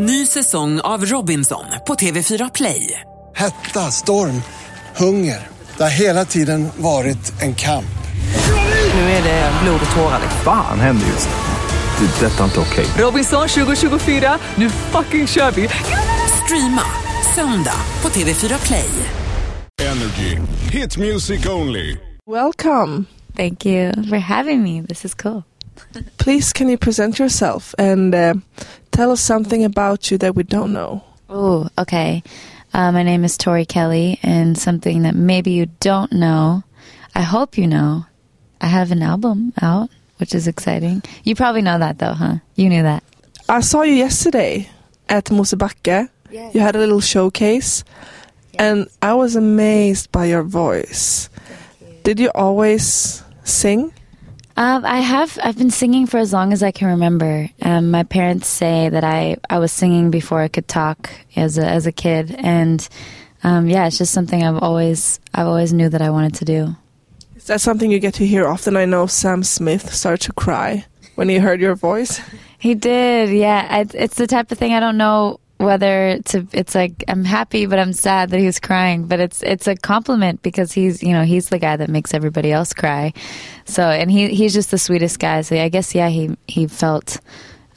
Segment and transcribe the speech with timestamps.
[0.00, 3.00] Ny säsong av Robinson på TV4 Play.
[3.34, 4.42] Hetta, storm,
[4.96, 5.46] hunger.
[5.76, 7.98] Det har hela tiden varit en kamp.
[8.94, 10.20] Nu är det blod och tårar.
[10.44, 12.06] Fan händer just nu.
[12.06, 12.26] Det.
[12.26, 12.86] är Detta är inte okej.
[13.04, 15.68] Robinson 2024, nu fucking kör vi!
[16.44, 16.84] Streama
[17.34, 18.90] söndag på TV4 Play.
[19.82, 20.38] Energy.
[20.72, 21.96] Hit music only.
[22.26, 23.04] Welcome.
[23.36, 24.86] Thank you for having me.
[24.86, 25.42] This is cool.
[26.16, 28.34] Please, can you present yourself and uh,
[28.90, 31.02] tell us something about you that we don't know?
[31.28, 32.22] Oh, okay.
[32.72, 36.62] Uh, my name is Tori Kelly, and something that maybe you don't know,
[37.14, 38.06] I hope you know,
[38.60, 41.02] I have an album out, which is exciting.
[41.24, 42.36] You probably know that though, huh?
[42.56, 43.02] You knew that.
[43.48, 44.68] I saw you yesterday
[45.08, 46.08] at Mosebacke.
[46.30, 47.84] You had a little showcase,
[48.58, 51.30] and I was amazed by your voice.
[51.80, 51.86] You.
[52.02, 53.92] Did you always sing?
[54.58, 55.38] Um, I have.
[55.40, 57.48] I've been singing for as long as I can remember.
[57.62, 61.64] Um, my parents say that I, I was singing before I could talk as a
[61.64, 62.86] as a kid, and
[63.44, 66.74] um, yeah, it's just something I've always I've always knew that I wanted to do.
[67.36, 68.76] Is that something you get to hear often?
[68.76, 72.20] I know Sam Smith started to cry when he heard your voice.
[72.58, 73.64] He did, yeah.
[73.70, 76.46] I, it's the type of thing I don't know whether to.
[76.52, 79.06] It's like I'm happy, but I'm sad that he's crying.
[79.06, 82.50] But it's it's a compliment because he's you know he's the guy that makes everybody
[82.50, 83.12] else cry.
[83.64, 85.42] So and he he's just the sweetest guy.
[85.42, 87.20] So I guess yeah he he felt.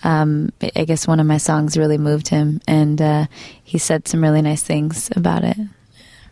[0.03, 3.27] Um, I guess one of my songs really moved him, and uh,
[3.63, 5.55] he said some really nice things about it.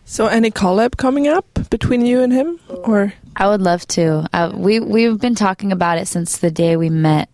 [0.06, 4.28] So, any collab coming up between you and him, or I would love to.
[4.34, 7.30] Uh, we we've been talking about it since the day we met.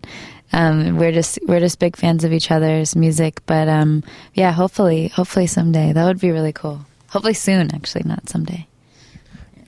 [0.54, 5.10] Um, we're just we're just big fans of each other's music, but um, yeah, hopefully,
[5.10, 6.86] hopefully someday that would be really cool.
[7.10, 8.68] Hopefully soon, actually, not someday.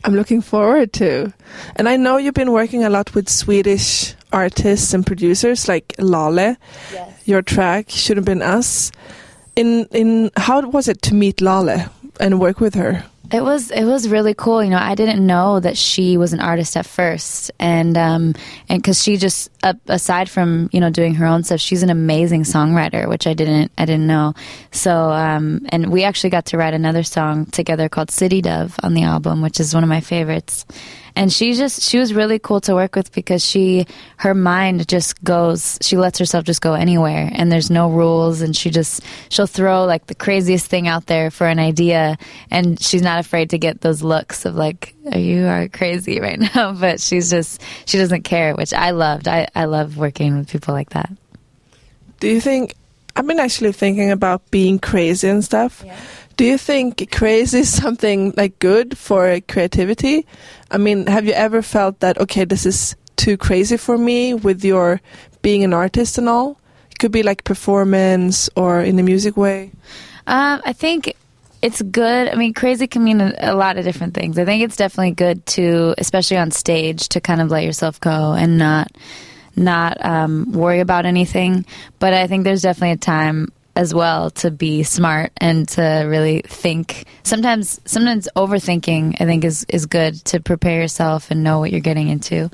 [0.04, 1.34] I'm looking forward to.
[1.76, 6.56] And I know you've been working a lot with Swedish artists and producers like Laleh.
[6.94, 7.28] Yes.
[7.28, 8.92] Your track should have been us.
[9.56, 13.04] In in how was it to meet Laleh and work with her?
[13.32, 14.64] It was it was really cool.
[14.64, 18.36] You know, I didn't know that she was an artist at first, and um,
[18.70, 21.90] and because she just uh, aside from you know doing her own stuff, she's an
[21.90, 24.34] amazing songwriter, which I didn't I didn't know.
[24.72, 28.94] So um, and we actually got to write another song together called City Dove on
[28.94, 30.66] the album, which is one of my favorites.
[31.18, 35.24] And she just she was really cool to work with because she her mind just
[35.24, 39.48] goes she lets herself just go anywhere and there's no rules and she just she'll
[39.48, 42.18] throw like the craziest thing out there for an idea
[42.52, 46.40] and she's not afraid to get those looks of like are you are crazy right
[46.54, 50.50] now but she's just she doesn't care which I loved I I love working with
[50.50, 51.12] people like that
[52.20, 52.74] Do you think?
[53.16, 55.84] I've been actually thinking about being crazy and stuff.
[56.38, 60.26] Do you think crazy is something like good for creativity?
[60.70, 64.64] I mean, have you ever felt that okay, this is too crazy for me with
[64.64, 65.02] your
[65.42, 66.60] being an artist and all?
[66.92, 69.72] It could be like performance or in a music way.
[70.28, 71.16] Um, I think
[71.64, 72.30] it's good.
[72.30, 74.38] I mean, crazy can mean a, a lot of different things.
[74.38, 78.34] I think it's definitely good to, especially on stage, to kind of let yourself go
[78.34, 78.92] and not
[79.56, 81.66] not um, worry about anything.
[81.98, 86.42] But I think there's definitely a time as well to be smart and to really
[86.42, 87.06] think.
[87.22, 91.80] Sometimes, sometimes overthinking I think is is good to prepare yourself and know what you're
[91.80, 92.50] getting into.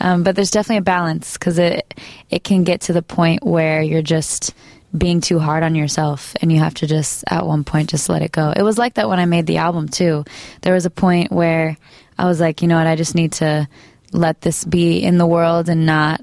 [0.00, 1.94] Um, but there's definitely a balance because it
[2.28, 4.52] it can get to the point where you're just
[4.98, 8.22] being too hard on yourself and you have to just at one point just let
[8.22, 8.52] it go.
[8.54, 10.24] It was like that when I made the album too.
[10.62, 11.76] There was a point where
[12.18, 13.68] I was like, you know what, I just need to
[14.12, 16.20] let this be in the world and not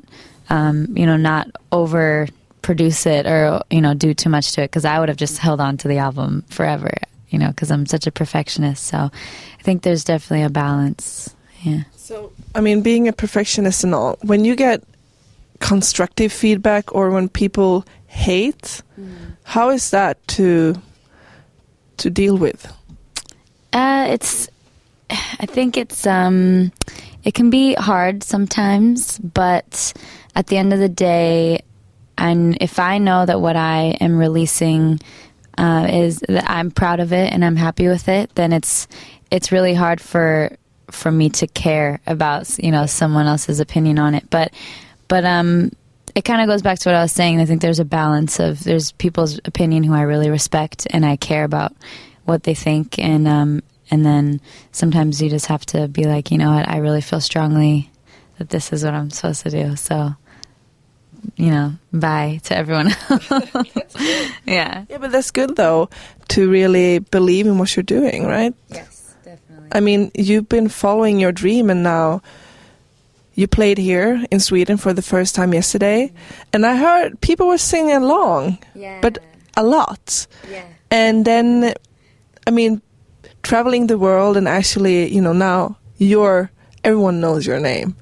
[0.49, 2.27] um, you know, not over
[2.61, 5.37] produce it or you know do too much to it because I would have just
[5.37, 6.91] held on to the album forever,
[7.29, 8.85] you know, because I'm such a perfectionist.
[8.85, 11.35] So I think there's definitely a balance.
[11.61, 11.83] Yeah.
[11.95, 14.83] So, I mean, being a perfectionist and all, when you get
[15.59, 18.81] constructive feedback or when people hate,
[19.43, 20.75] how is that to
[21.97, 22.71] to deal with?
[23.71, 24.49] Uh, it's.
[25.09, 26.05] I think it's.
[26.07, 26.71] Um,
[27.23, 29.93] it can be hard sometimes, but
[30.35, 31.61] at the end of the day,
[32.21, 34.99] and if I know that what I am releasing
[35.57, 38.87] uh, is that I'm proud of it and I'm happy with it, then it's
[39.31, 40.55] it's really hard for
[40.91, 44.29] for me to care about you know someone else's opinion on it.
[44.29, 44.53] But
[45.07, 45.71] but um,
[46.13, 47.41] it kind of goes back to what I was saying.
[47.41, 51.15] I think there's a balance of there's people's opinion who I really respect and I
[51.15, 51.73] care about
[52.25, 54.41] what they think, and um, and then
[54.71, 57.89] sometimes you just have to be like, you know what, I really feel strongly
[58.37, 59.75] that this is what I'm supposed to do.
[59.75, 60.15] So,
[61.35, 63.29] you know, bye to everyone else.
[64.45, 64.85] yeah.
[64.89, 65.89] Yeah, but that's good though
[66.29, 68.53] to really believe in what you're doing, right?
[68.69, 69.69] Yes, definitely.
[69.71, 72.21] I mean, you've been following your dream and now
[73.35, 76.43] you played here in Sweden for the first time yesterday mm-hmm.
[76.53, 78.59] and I heard people were singing along.
[78.75, 78.99] Yeah.
[79.01, 79.19] But
[79.55, 80.27] a lot.
[80.49, 80.65] Yeah.
[80.89, 81.73] And then,
[82.47, 82.81] I mean,
[83.43, 86.51] traveling the world and actually, you know, now you're,
[86.83, 87.95] everyone knows your name.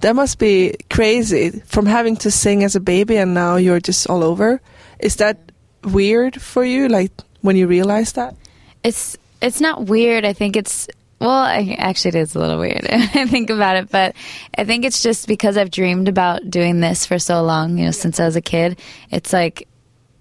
[0.00, 4.08] That must be crazy from having to sing as a baby and now you're just
[4.08, 4.60] all over.
[4.98, 5.52] Is that
[5.84, 7.12] weird for you, like
[7.42, 8.34] when you realize that?
[8.82, 10.24] It's it's not weird.
[10.24, 10.88] I think it's
[11.20, 12.86] well, I, actually, it is a little weird.
[12.90, 14.16] I think about it, but
[14.56, 17.76] I think it's just because I've dreamed about doing this for so long.
[17.76, 18.78] You know, since I was a kid,
[19.10, 19.68] it's like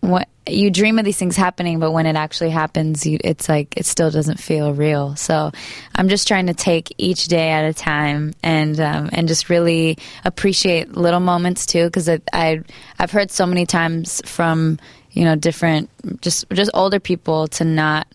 [0.02, 3.76] what you dream of these things happening, but when it actually happens, you, it's like
[3.78, 5.16] it still doesn't feel real.
[5.16, 5.52] So
[5.96, 9.98] I'm just trying to take each day at a time and um, and just really
[10.26, 12.62] appreciate little moments too, because I, I
[12.98, 14.80] I've heard so many times from
[15.12, 15.90] you know different
[16.22, 18.08] just just older people to not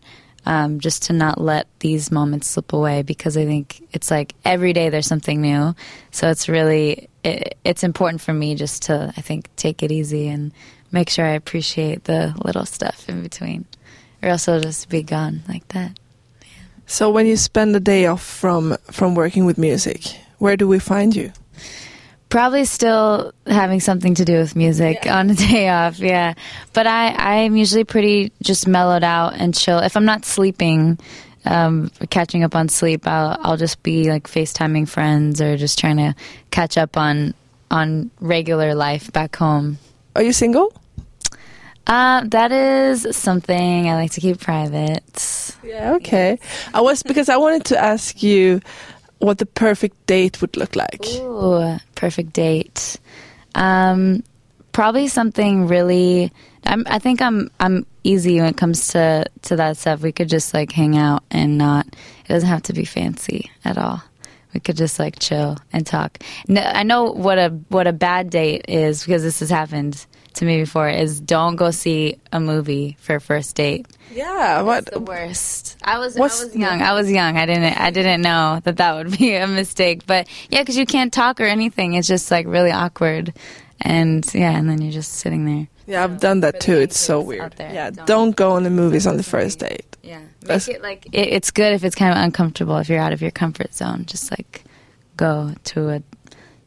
[0.46, 4.72] um, just to not let these moments slip away because I think it's like every
[4.72, 5.74] day there's something new.
[6.10, 10.28] So it's really it, it's important for me just to I think take it easy
[10.28, 10.52] and
[10.94, 13.66] make sure I appreciate the little stuff in between,
[14.22, 15.98] or else it'll just be gone like that.
[16.86, 20.04] So when you spend a day off from from working with music,
[20.38, 21.32] where do we find you?
[22.28, 26.34] Probably still having something to do with music on a day off, yeah.
[26.72, 29.78] But I, I'm usually pretty just mellowed out and chill.
[29.78, 30.98] If I'm not sleeping,
[31.44, 35.98] um, catching up on sleep, I'll, I'll just be like FaceTiming friends or just trying
[35.98, 36.14] to
[36.50, 37.34] catch up on
[37.70, 39.78] on regular life back home.
[40.16, 40.72] Are you single?
[41.86, 45.56] Uh, that is something I like to keep private.
[45.62, 46.38] Yeah, okay.
[46.72, 48.60] I was because I wanted to ask you
[49.18, 51.04] what the perfect date would look like.
[51.16, 52.98] Ooh, perfect date.
[53.54, 54.22] Um,
[54.72, 56.32] probably something really.
[56.66, 60.00] I'm, I think I'm I'm easy when it comes to to that stuff.
[60.00, 61.86] We could just like hang out and not.
[61.86, 64.02] It doesn't have to be fancy at all.
[64.54, 66.18] We could just like chill and talk.
[66.48, 70.44] No, I know what a what a bad date is because this has happened to
[70.44, 70.88] me before.
[70.88, 73.86] Is don't go see a movie for a first date.
[74.12, 74.86] Yeah, what?
[74.86, 75.76] the worst.
[75.82, 76.82] I was I was young.
[76.82, 77.36] I was young.
[77.36, 80.06] I didn't I didn't know that that would be a mistake.
[80.06, 81.94] But yeah, because you can't talk or anything.
[81.94, 83.32] It's just like really awkward.
[83.80, 85.66] And yeah, and then you're just sitting there.
[85.86, 86.76] Yeah, I've done that too.
[86.78, 87.52] It's so weird.
[87.56, 89.84] there, Yeah, don't- don't go on the movies on the first date.
[90.02, 93.00] Yeah, make That's- it like it, it's good if it's kind of uncomfortable if you're
[93.00, 94.04] out of your comfort zone.
[94.06, 94.64] Just like
[95.16, 96.02] go to a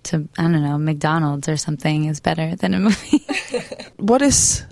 [0.07, 3.25] to I don't know McDonald's or something is better than a movie.
[3.97, 4.63] What is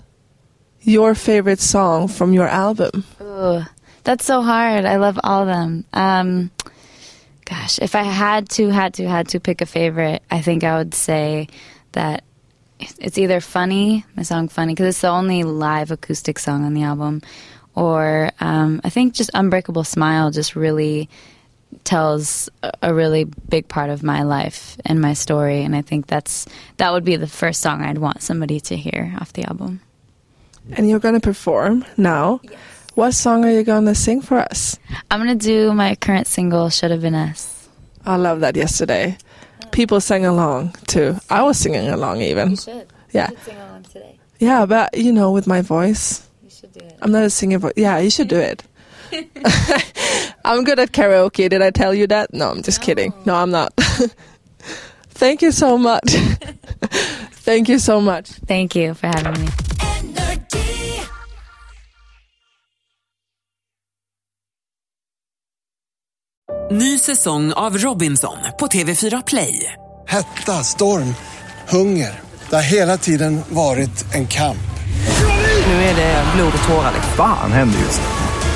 [0.82, 3.04] your favorite song from your album?
[3.20, 3.62] Ooh,
[4.04, 4.84] that's so hard.
[4.84, 5.84] I love all of them.
[5.92, 6.52] Um,
[7.44, 10.78] gosh, if I had to, had to, had to pick a favorite, I think I
[10.78, 11.48] would say
[11.92, 12.22] that
[12.78, 16.82] it's either funny, my song "Funny" because it's the only live acoustic song on the
[16.82, 17.22] album,
[17.74, 21.08] or um, I think just "Unbreakable Smile" just really
[21.84, 26.06] tells a- a really big part of my life and my story, and I think
[26.06, 26.46] that's
[26.78, 29.80] that would be the first song I'd want somebody to hear off the album.
[30.76, 32.40] And you're gonna perform now.
[32.42, 32.54] yes.
[32.94, 34.78] What song are you gonna sing for us?
[35.10, 37.68] I'm gonna do my current single "Should Have Been Us."
[38.06, 39.18] I love that yesterday.
[39.70, 41.16] People sang along too.
[41.28, 42.50] I was singing along even.
[42.50, 42.86] you should.
[43.12, 43.30] Yeah.
[43.44, 44.18] sing along today.
[44.38, 46.96] Yeah, but you know, with my voice, You should do it.
[47.02, 47.58] I'm not a singer.
[47.58, 47.72] Voice.
[47.76, 48.62] Yeah, you should do it.
[50.44, 51.48] I'm good at karaoke.
[51.48, 52.32] Did I tell you that?
[52.32, 53.12] No, I'm just kidding.
[53.24, 53.72] No, I'm not.
[55.10, 56.10] Thank you so much.
[57.44, 58.28] Thank you so much.
[58.46, 59.48] Thank you for having me.
[66.70, 69.72] Ny säsong av Robinson på TV4 Play.
[70.08, 71.14] Hetta, storm,
[71.68, 72.20] hunger.
[72.50, 74.58] Det har hela tiden varit en kamp.
[75.66, 76.92] Nu är det blod och tårar.
[77.16, 78.15] Fan händer just nu.